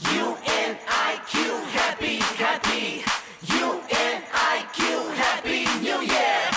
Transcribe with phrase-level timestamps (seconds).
[0.00, 1.36] UNIQ
[1.74, 3.04] Happy Happy
[3.44, 4.78] UNIQ
[5.14, 6.48] Happy New Year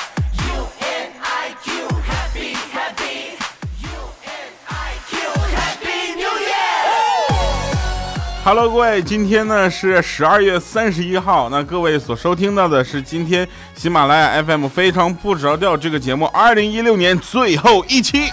[0.55, 3.35] UNIQ Happy Happy
[3.83, 5.11] UNIQ
[5.51, 6.79] Happy New Year。
[8.45, 13.45] Hello，各位，今天呢是十二月三十一号，那各位所收听到的是今天
[13.75, 18.31] 喜马拉雅 FM《非常不着调》这个节目，二零一六年最后一期。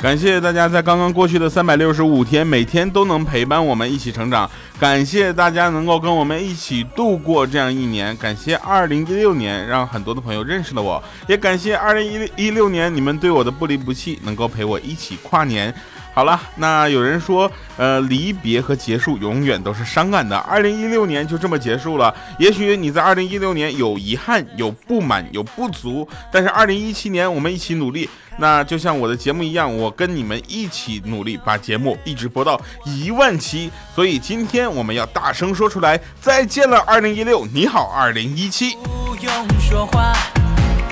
[0.00, 4.50] 感谢大家在刚刚过去的三百六十五天，每天都能陪伴我们一起成长。
[4.78, 15.72] 感谢大家能够跟我们一起度过这样一年，感谢二零一六年让很多的朋友认识了我，也感谢二零一一六年你们对我的不离不弃，能够陪我一起跨年。
[16.20, 20.36] 好了，那有人说，呃，离别和结束永远都是伤感的。
[20.36, 22.14] 二零一六年就这么结束了。
[22.38, 28.06] 也许你在二零一六年有遗憾、有不满、有不足，但是二零一七年我们一起努力。
[28.36, 33.70] 那就像我的节目一样，我跟你们一起努力，把节目一直播到一万期。
[33.94, 38.76] 所以今天我们要大声说出来，再见了，二零一六，你好，二零一七。
[38.82, 40.12] 不用说话，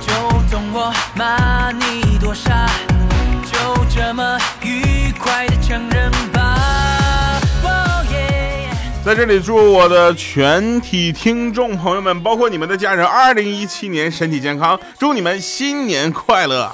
[0.00, 0.10] 就
[0.50, 2.66] 懂我骂你多傻，
[9.08, 16.70] 在这里祝我的全体听众朋友们，包括你们的家人，二零一七年身体健康，祝你们新年快乐。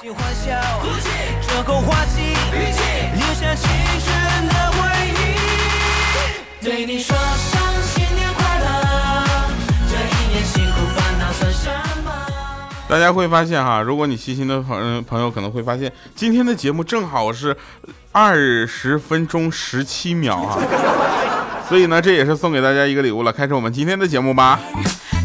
[6.61, 9.47] 对你说声新年快乐，
[9.89, 11.69] 这一年辛苦烦恼算什
[12.03, 12.11] 么？
[12.89, 17.55] 大家会发现哈，如果你细心的朋朋友可能会发现，今天的节目正好是
[18.11, 20.59] 二十分钟十七秒啊。
[21.67, 23.33] 所以呢，这也是送给大家一个礼物了。
[23.33, 24.59] 开始我们今天的节目吧。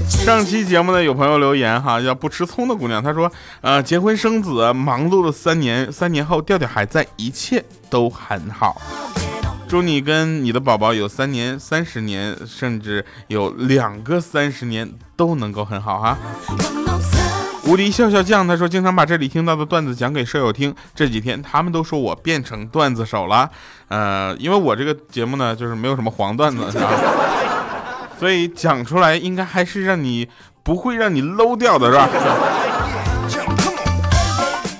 [0.08, 8.80] 上期节目呢，有朋友留言哈，叫不吃葱的姑娘，她说，呃，结婚生子，忙碌了三年，三年后调调还在，一切都很好。
[9.68, 16.18] 祝你跟你的宝宝有三年、三十年，甚至有两个三十年都能够很好哈。
[17.70, 23.48] 无敌笑笑酱他说，经常把这里听到的段子讲给舍友听，这几天他们都说我变成段子手了。
[23.86, 26.90] 呃，因为我这个节目呢，就是没有什么黄段子，是吧
[28.18, 30.28] 所以讲出来应该还是让你
[30.64, 32.08] 不会让你 low 掉的是吧？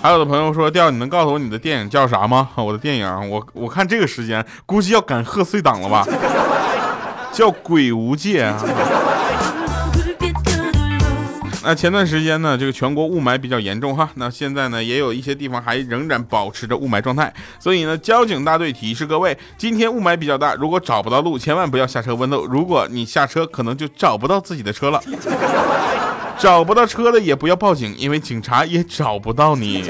[0.03, 2.49] 还有的朋友说，调，你能告诉我你的电影叫啥吗？
[2.59, 6.05] 我的电影，我我看这个时间估计要赶贺岁档了吧？
[7.31, 8.61] 叫《鬼无界》啊。
[11.62, 14.09] 那前段时间呢，这个全国雾霾比较严重哈。
[14.15, 17.32] 那现在呢，也有一些地方还仍然保持着雾霾状态。
[17.59, 22.47] 所以呢，交警大队提示各位，今天雾霾比较大，如果找不到路，千万不要下车问路。
[22.47, 25.00] 如果你下车，可能就找不到自己的车了。
[26.38, 29.84] 找不到车的也不要报警，因为警察也找不到你。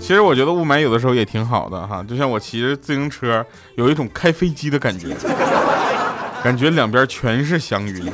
[0.00, 3.46] 其实我觉得雾霾有的时候也挺好的哈，就像我骑着自行车，
[3.76, 5.16] 有一种开飞机的感觉。
[6.46, 8.08] 感觉两边全是祥云。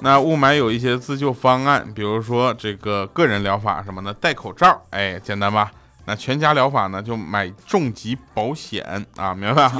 [0.00, 5.70] 那雾霾有一些自救方案，比如说这个个人疗法什么的，戴口罩，哎，简单吧？
[6.04, 9.72] 那全家疗法呢，就买重疾保险啊，明白吧？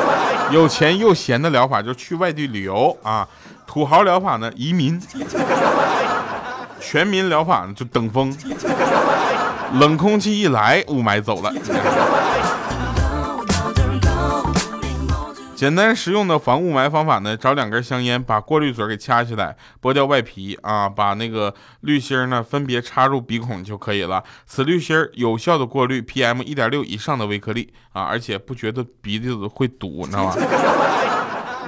[0.50, 3.28] 有钱又闲的疗法就去外地旅游啊，
[3.66, 4.98] 土豪疗法呢移民，
[6.80, 8.34] 全民疗法呢就等风，
[9.74, 11.52] 冷空气一来，雾霾走了。
[15.56, 24.22] 简单实用的防雾霾方法呢，找两根香烟，把过滤嘴给掐起来，剥掉外皮啊，把那个滤芯呢分别插入鼻孔就可以了。
[24.46, 30.34] 此滤芯有效的过滤 PM 一点六以上的微颗粒啊，而且不觉得鼻子会堵，你知道吗？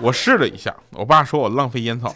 [0.03, 2.15] 我试了一下，我爸说我浪费烟草。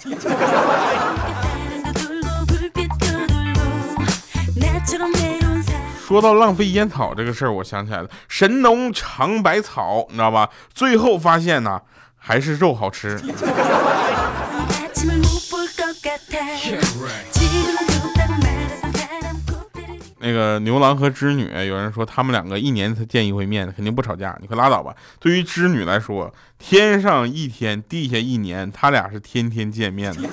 [6.13, 10.47] 说到浪费烟草这个事儿，我想起来了，神农尝百草，你知道吧？
[10.75, 11.81] 最后发现呢，
[12.19, 13.19] 还是肉好吃。
[20.19, 24.37] 那个牛郎和织女，有人说他们两个一年才见一回面，肯定不吵架。
[24.43, 24.95] 你快拉倒吧。
[25.19, 30.29] 对于织女来说，天上一天，地下一年，他俩是天天见面的。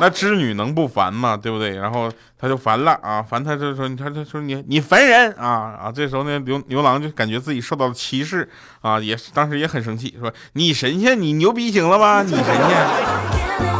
[0.00, 1.36] 那织女能不烦吗？
[1.36, 1.76] 对不对？
[1.76, 5.92] 然后他就烦了啊，烦他就说，你他他说你你烦人啊啊！
[5.92, 8.48] 这时候呢，牛牛郎就感觉自己受到了歧视
[8.80, 12.22] 啊，也当时也很生气，说你神仙，你牛逼行了吧？
[12.22, 13.77] 你神仙。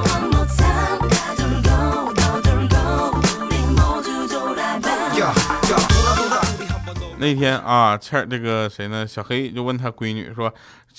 [7.21, 9.07] 那天啊，欠这个谁呢？
[9.07, 10.53] 小黑就问他闺女说：“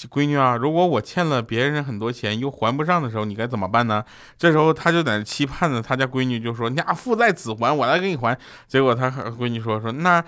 [0.10, 4.04] 闺女啊，如果我欠了别人很多钱又还不上的时候，你该怎么办呢？”
[4.38, 8.38] 这时候他就在那期盼着他家闺女就说：“你家，父债子还，我来给你还。”
[8.68, 10.24] 结果他闺女说：“说那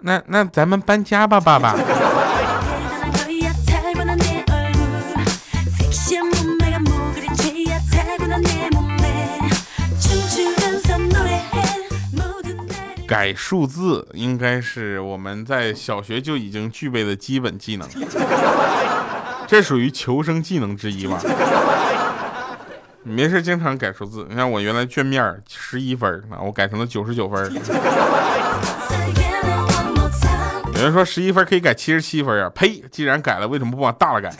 [0.00, 1.76] 那那咱们搬家吧，爸爸。”
[13.14, 17.88] 改数字应该是我们在小学就已经具备的基本技能，
[19.46, 21.20] 这属于求生技能之一吧。
[23.04, 27.54] 你没事经常改数字，你看我原来卷面十一分啊，我改成了九十九分。
[30.74, 32.82] 有人说十一分可以改七十七分啊，呸！
[32.90, 34.34] 既然改了，为什么不往大了改？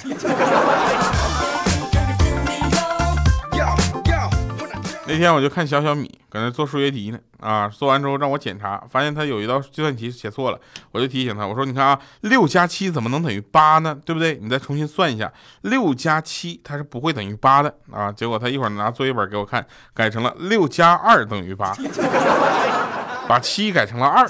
[5.07, 10.59] 那天我就看小小米搁那做数学题呢，啊，做完之后让我检查，发现他有一道计算题写错了，
[10.93, 13.95] 我就提醒他，我说你看啊，六加七怎么能等于八呢？
[14.05, 14.39] 对不对？
[14.41, 15.31] 你再重新算一下，
[15.61, 18.11] 六加七它是不会等于八的啊。
[18.11, 21.77] 结果他一会儿拿作业本给我看，改成了六加二等于八，
[23.29, 24.27] 把七改成了二。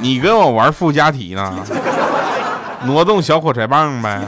[0.00, 1.54] 你跟我玩附加题呢？
[2.84, 4.22] 挪动小火柴棒呗。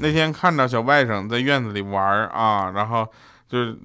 [0.00, 3.06] 那天看着小外甥在院子里玩啊，然后
[3.48, 3.76] 就是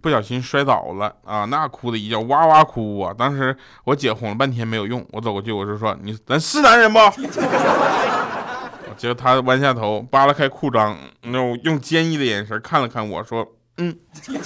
[0.00, 3.14] 不小心摔倒了啊，那哭的一叫哇哇哭啊！
[3.16, 6.98] 当时我姐哄了半天没有用，我走过去我就说：“你咱是男人不？”
[8.96, 13.46] 结果他弯下头扒拉开裤裆，那用坚毅的眼神看了看我说
[13.78, 13.96] ：“嗯。”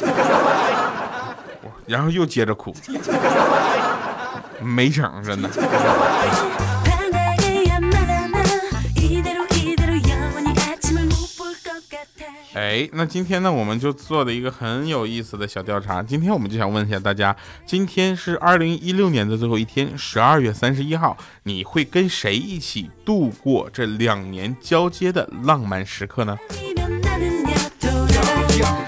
[1.86, 2.74] 然后又接着哭，
[4.60, 5.48] 没整真的。
[12.56, 16.02] 哎，那今天呢，我们就做了一个很有意思的小调查。
[16.02, 17.36] 今天我们就想问一下大家，
[17.66, 26.34] 今天是二零一六年的最后一天，十二月三十一号，你会跟谁一起度过这两年交接的浪漫时刻呢？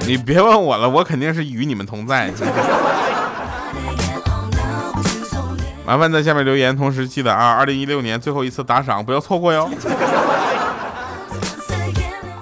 [0.06, 2.32] 你别问我了，我肯定是与你们同在。
[5.84, 9.70] 麻烦在下面留言，同时记得啊，二零一六年最后一次打赏不要错过哟。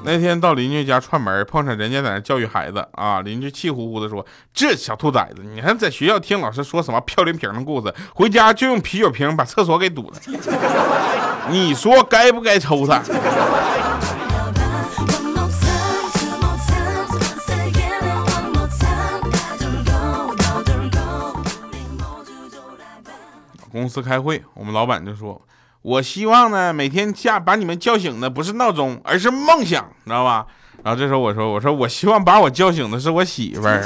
[0.06, 4.24] 那天到邻居家串门，碰上人家在那教育孩子啊，邻居气呼呼的说
[4.54, 10.16] ：“这小兔崽子，你还在学校听老师说什么漂零瓶的故事，回家就用啤酒瓶把厕所给堵了，
[11.50, 13.02] 你说该不该抽他？”
[23.72, 25.42] 公司开会，我们老板就说。
[25.86, 30.44] 我希望呢，每天下把你们叫醒的不是闹钟，而是梦想，知道吧？
[30.82, 33.84] 然后这时候我说，我说我希望把我叫醒的是我媳妇儿。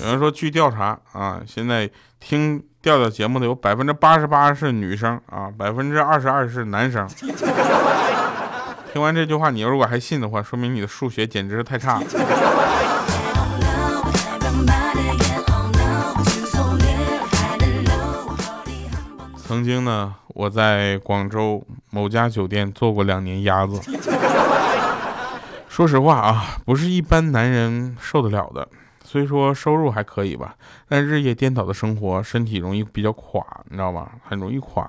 [0.00, 7.06] 有人说，据调查啊，现在听调调节目的有百分之八十八是女生啊，百分之二十二是男生。
[8.94, 12.06] 听完这句话，你如果还信的话，说明你的数学简直是太差了。
[19.56, 23.80] 曾经呢，我在广州某家酒店做过两年鸭子。
[25.66, 28.68] 说实话啊，不是一般男人受得了的。
[29.02, 34.06] 虽说收入还可以吧，但日夜颠倒的生活，身体容易比较垮，你知道吗？
[34.22, 34.86] 很容易垮，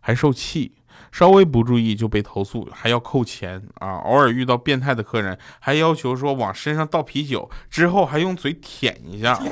[0.00, 0.74] 还受气，
[1.10, 3.92] 稍微不注意就被投诉，还要扣钱啊！
[4.04, 9.40] 偶尔遇到变态的客人，还要求说往身上倒啤酒，之后还用嘴舔一下。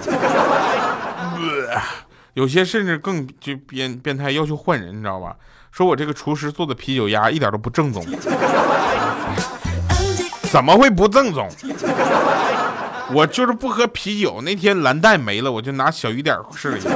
[2.35, 5.35] 有些甚至更就变变态，要求换人，你知道吧？
[5.71, 8.05] 说我这个厨师做的啤酒鸭一点都不正宗，
[10.43, 11.49] 怎么会不正宗？
[13.13, 14.41] 我就是不喝啤酒。
[14.43, 16.91] 那天蓝带没了，我就拿小雨点试了一下。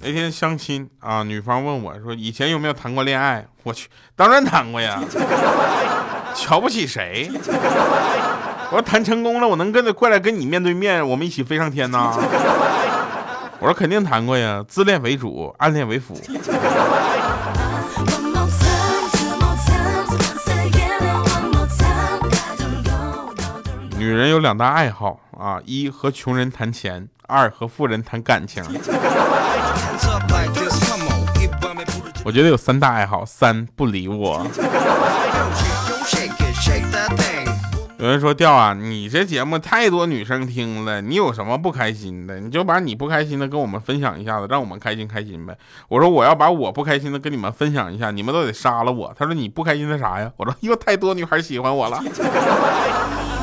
[0.00, 5.02] 那天相亲啊，女方问我说：“以前有没有谈过恋爱？”我去，当然谈过呀。
[6.36, 7.30] 瞧不起谁？
[8.68, 12.12] 我说谈成功了，我能跟着过来跟你面对面，我们一起飞上天呐？
[13.58, 16.14] 我说肯定谈过呀，自恋为主，暗恋为辅。
[23.98, 28.62] 女人有两大爱好啊，一和穷人谈钱，二和富人谈感情。
[32.24, 34.46] 我觉得有三大爱好，三不理我。
[37.98, 42.38] 有人说调啊，你这节目太多女生听了，你有什么不开心的？
[42.40, 45.56] 你就把你不开心的跟我们分享一下子，让我们开心开心呗。
[45.88, 49.14] 我说我要把我不开心的跟你们分享一下，你们都得杀了我。
[49.18, 50.30] 他说你不开心的啥呀？
[50.36, 51.98] 我说又太多女孩喜欢我了。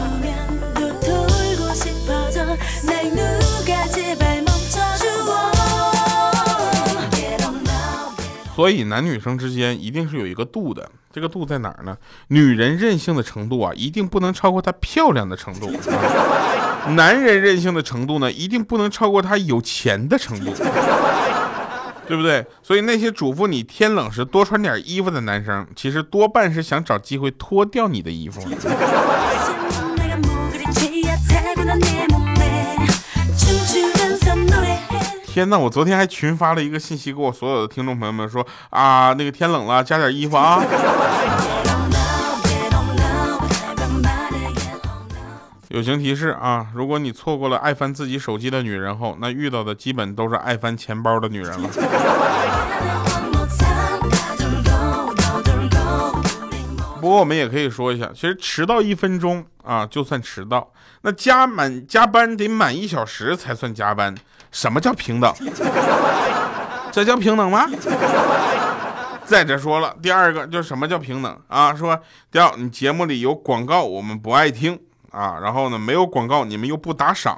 [8.55, 11.97] 所以男女生之间一定是有一个度的，这个度在哪儿呢？
[12.27, 15.67] 女人任性的程度啊，一定不能超过她漂亮的程度；
[16.95, 20.53] 男人任性的程度呢，一定不能超过他有钱的程度，
[22.07, 22.45] 对不对？
[22.61, 28.41] 所以那些嘱咐你天冷时多穿点衣服的男生，其实多半是想找机会脱掉你的衣服。
[35.33, 40.61] 天呐，我昨天还群发了一个信息给我所有的听众朋友们说啊，那个天冷了，加点衣服啊。
[45.69, 51.67] 友情提示啊，如果你错过了爱翻自己手机的女人后，那遇到的基本都是爱翻钱包的女人了。
[57.01, 60.67] 不过我们也可以说一下，其实迟到一分钟啊，就算迟到；
[61.01, 64.13] 那加满加班得满一小时才算加班。
[64.53, 65.33] 什么叫平等？
[66.93, 67.67] 这叫平等吗？
[69.25, 71.73] 再者说了，第二个就是什么叫平等啊？
[71.73, 71.99] 说
[72.31, 74.79] 第二，你节目里有广告，我们不爱听
[75.11, 75.39] 啊。
[75.41, 77.37] 然后呢，没有广告，你们又不打赏。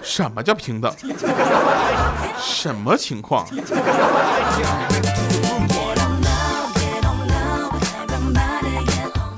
[0.00, 0.94] 什么叫平等？
[2.38, 3.44] 什么情况？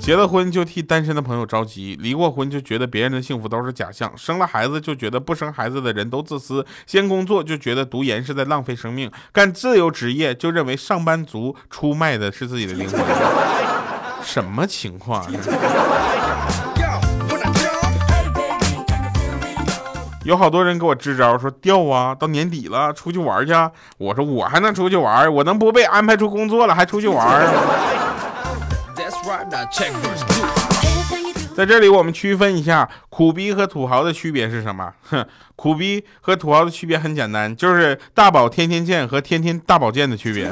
[0.06, 13.00] 结了婚就替单身的朋友着急，离过婚就觉得别人的幸福都是假象，生了孩子就觉得不生孩子的人都自私，先工作就觉得读研是在浪费生命，干自由职业就认为上班族出卖的是自己的灵魂，
[14.22, 15.26] 什么情况？
[20.24, 23.52] 有好多人给我支招，说调啊，到年底了出去玩去。
[23.98, 27.44] 我说我还能出去玩，我能不被安排出工作了还出去玩？
[31.54, 34.92] 在这里，我们区分一下苦逼和土豪的区别是什么？
[35.02, 40.50] 哼，苦逼和土豪的区别很简单，就是大宝天天见和天天大保健的区别。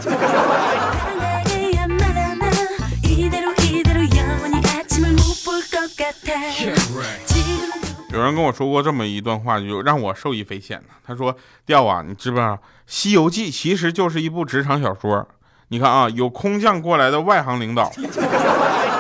[8.11, 10.95] 有人跟我说过这么一段话，就让我受益匪浅呢。
[11.05, 11.37] 他说
[11.67, 12.55] ：“调啊，你知不知道
[12.87, 15.29] 《西游记》其实就是一部职场小说？”
[15.69, 17.91] 你看啊，有空降过来的外行领导，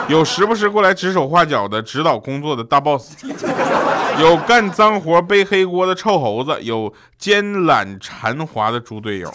[0.09, 3.13] 有时不时过来指手画脚的指导工作的大 boss，
[4.21, 9.33] 有干脏活背黑锅的臭猴子，有奸懒馋滑的猪队友，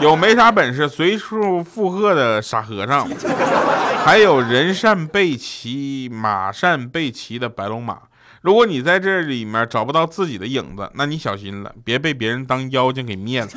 [0.00, 3.08] 有没啥本事随处附和的傻和尚，
[4.04, 7.98] 还有人善被骑马善被骑的白龙马。
[8.42, 13.48] 如果你在这里面找不到自己的影子，那你小心了，别被别人当妖精给灭了。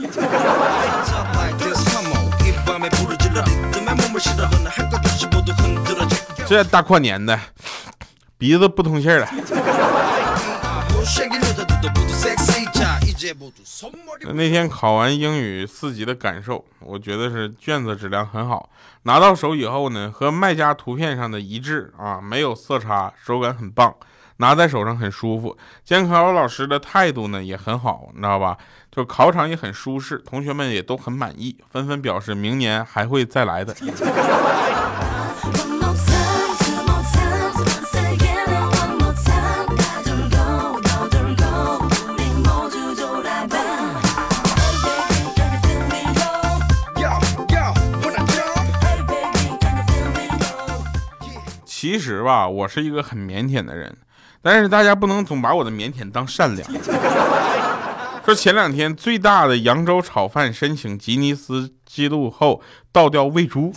[6.47, 7.39] 这大过年的，
[8.37, 9.27] 鼻子不通气了。
[14.33, 18.69] 那天考完英语四级的感受，我觉得是卷子质量很好。
[19.03, 23.95] 拿到手以后呢，和卖家图片上的一致啊，没有色差，手感很棒，
[24.41, 25.55] 拿在手上很舒服。
[25.85, 28.57] 监考老师的态度呢也很好，你知道吧？
[28.91, 33.73] 就考场也很舒适，同学们也都很满意，纷纷表示明年还会再来的。
[51.65, 53.97] 其实吧，我是一个很腼腆的人，
[54.41, 56.67] 但是大家不能总把我的腼腆当善良。
[58.25, 63.73] 说前两天最大的扬州炒饭申请吉尼斯纪录后倒掉喂猪，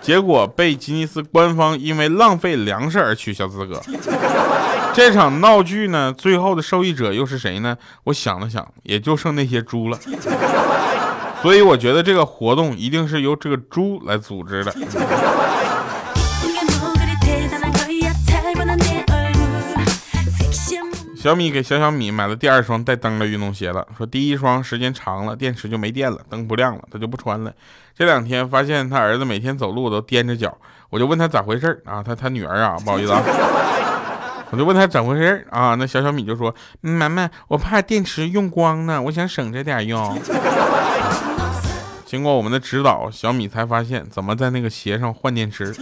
[0.00, 3.80] 结果被吉尼斯官方因为浪费粮食而取消资格。
[4.92, 7.76] 这场闹剧呢，最后的受益者又是谁呢？
[8.04, 9.98] 我想了想，也就剩那些猪了。
[11.42, 14.74] 所以我觉得这个活动一定是由这个猪来组织的。
[21.24, 27.50] 小米给小小米买了第二双带灯的运动鞋了，说第一双时间长了，电池就没电了，灯不亮了，他就不穿了。
[27.96, 30.54] 这两天发现他儿子每天走路都踮着脚，
[30.90, 32.02] 我就问他咋回事啊？
[32.02, 33.22] 他他女儿啊，不好意思啊，
[34.52, 35.74] 我就问他咋回事啊？
[35.76, 40.20] 那小小米就说：妈妈，我怕电池用光呢，我想省着点用。
[42.04, 45.74] 经过我们的指导，小米才发现怎么在那个鞋上换电池。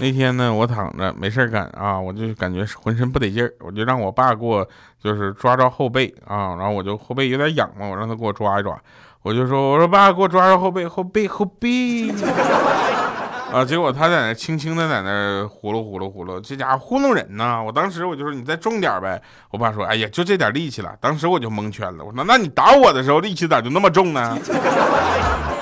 [0.00, 4.66] 那天呢，我躺着没事干啊，我就感觉浑身不得劲儿，我就让我爸给我
[5.02, 8.80] 就是抓抓后背啊，然后我就后背有点痒嘛，我让他给我抓一抓，
[9.22, 12.10] 我就说我说爸给我抓抓后背后背后背
[13.52, 17.60] 啊，结果他在那轻轻的在那呼噜呼噜呼噜，这家伙糊弄人呢。
[17.64, 24.36] 我当时我就说你再重点呗，我爸说哎呀就这点力气了，当时我就蒙圈了，我说那你打我的时候力气咋就那么重呢？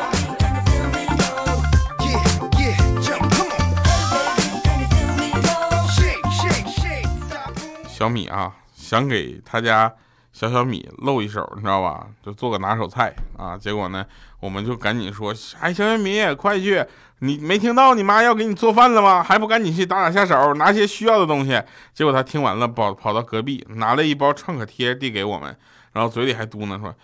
[7.96, 9.90] 小米啊，想给他家
[10.30, 12.06] 小小米露一手，你知道吧？
[12.22, 13.56] 就做个拿手菜啊。
[13.56, 14.04] 结果呢，
[14.38, 16.84] 我们就赶紧说：“哎，小小米，快去！
[17.20, 19.22] 你没听到你妈要给你做饭了吗？
[19.22, 21.58] 还不赶紧去打打下手，拿些需要的东西。”
[21.94, 25.56] 结果他听完了，跑跑到隔壁拿了一包创可贴递给我们，
[25.94, 26.94] 然后嘴里还嘟囔说：“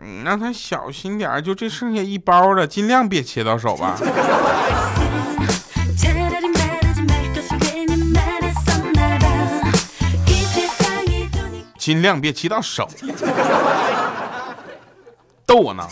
[0.00, 3.94] 嗯，让他小心点，就这剩下一包了，尽量别切到手吧。”
[11.90, 12.88] 尽量别骑到手，
[15.44, 15.84] 逗我呢。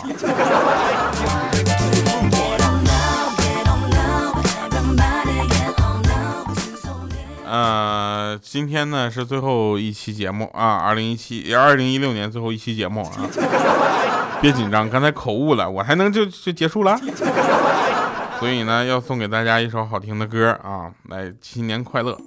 [7.45, 13.11] 呃，今天呢是最后一期节目啊，二零一七二零一六年最后一期节目啊，
[14.39, 16.97] 别紧张，刚才口误了，我还能就就结束了。
[18.39, 22.17] 所以呢，要送给大家一首好听的歌啊，来新年快乐。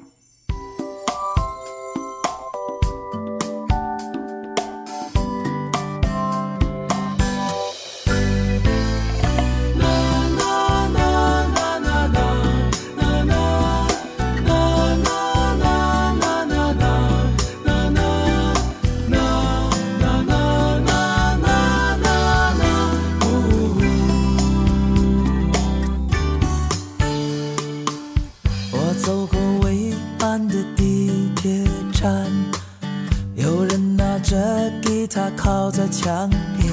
[34.33, 36.73] 着吉他靠在墙边，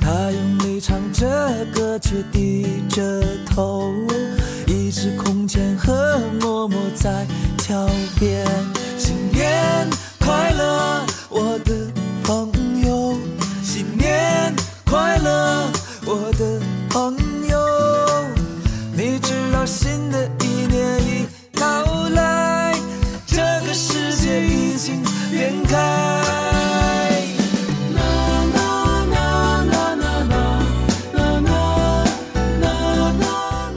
[0.00, 1.26] 他用力唱着
[1.70, 3.92] 歌，却低着头，
[4.66, 7.26] 一直空前和默默在
[7.58, 7.86] 桥
[8.18, 8.46] 边。
[8.96, 9.86] 新年
[10.18, 11.58] 快乐，我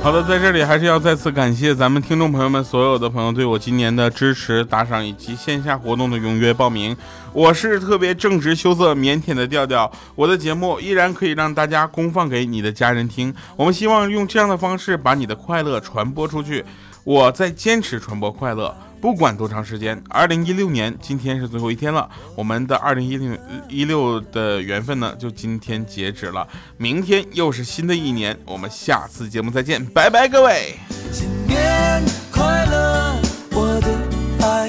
[0.01, 6.95] 好的，在这里还是要再次感谢咱们听众朋友们所有的朋友对我今年的支持、打赏以及线下活动的踊跃报名。
[7.33, 13.31] 我是特别正直、羞涩、腼腆的调调，我的节目依然可以让大家公放给你的家人听。
[13.57, 16.63] 我们希望用这样的方式把你的快乐传播出去。
[17.03, 18.75] 我在坚持传播快乐。
[19.01, 23.37] 不管多长时间，二零一六年今天是最后一天了，我们的二零一六
[23.69, 30.75] 一六的缘分呢，就今天截止了，明天又是新的一年，我们下次节目再见，拜拜，各位。
[31.11, 33.15] 新年快乐，
[33.51, 34.67] 我的爱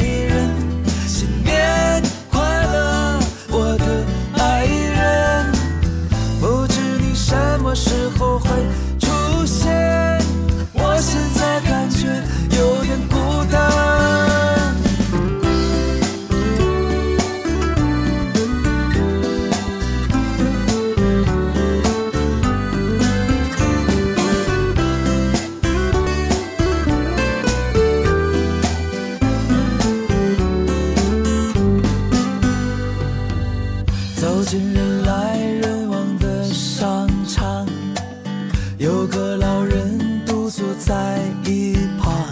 [40.90, 42.26] 在一旁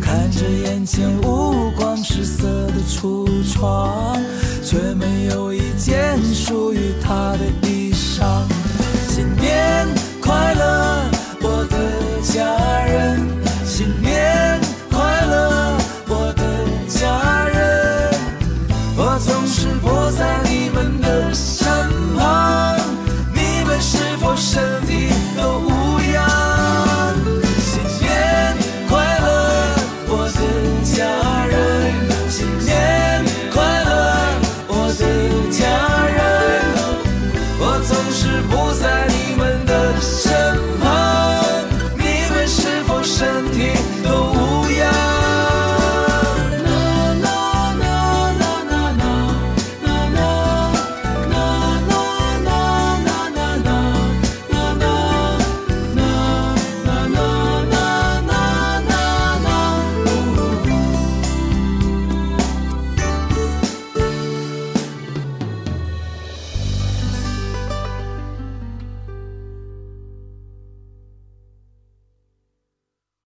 [0.00, 1.35] 看着眼前我